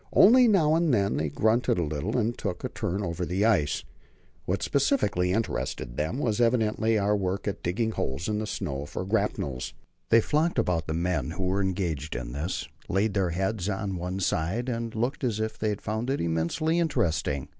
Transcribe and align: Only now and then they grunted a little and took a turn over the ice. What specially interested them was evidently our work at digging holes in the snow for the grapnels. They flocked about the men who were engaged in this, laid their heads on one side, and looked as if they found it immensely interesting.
Only 0.13 0.47
now 0.47 0.73
and 0.73 0.91
then 0.91 1.17
they 1.17 1.29
grunted 1.29 1.77
a 1.77 1.83
little 1.83 2.17
and 2.17 2.35
took 2.35 2.63
a 2.63 2.69
turn 2.69 3.03
over 3.03 3.23
the 3.23 3.45
ice. 3.45 3.83
What 4.45 4.63
specially 4.63 5.31
interested 5.31 5.95
them 5.95 6.17
was 6.17 6.41
evidently 6.41 6.97
our 6.97 7.15
work 7.15 7.47
at 7.47 7.61
digging 7.61 7.91
holes 7.91 8.27
in 8.27 8.39
the 8.39 8.47
snow 8.47 8.87
for 8.87 9.03
the 9.03 9.09
grapnels. 9.09 9.73
They 10.09 10.19
flocked 10.19 10.57
about 10.57 10.87
the 10.87 10.95
men 10.95 11.29
who 11.29 11.43
were 11.43 11.61
engaged 11.61 12.15
in 12.15 12.31
this, 12.31 12.67
laid 12.89 13.13
their 13.13 13.29
heads 13.29 13.69
on 13.69 13.95
one 13.95 14.19
side, 14.21 14.69
and 14.69 14.95
looked 14.95 15.23
as 15.23 15.39
if 15.39 15.59
they 15.59 15.75
found 15.75 16.09
it 16.09 16.19
immensely 16.19 16.79
interesting. 16.79 17.49